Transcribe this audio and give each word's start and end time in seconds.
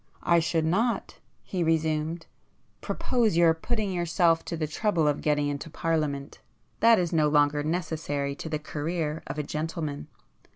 "I 0.23 0.39
should 0.39 0.65
not," 0.65 1.19
he 1.43 1.63
resumed—"propose 1.63 3.37
your 3.37 3.53
putting 3.53 3.91
yourself 3.91 4.43
to 4.45 4.57
the 4.57 4.65
trouble 4.65 5.07
of 5.07 5.21
getting 5.21 5.47
into 5.47 5.69
Parliament. 5.69 6.39
That 6.79 6.97
is 6.97 7.13
no 7.13 7.27
longer 7.27 7.61
necessary 7.61 8.33
to 8.37 8.49
the 8.49 8.57
career 8.57 9.21
of 9.27 9.37
a 9.37 9.43
gentleman. 9.43 10.07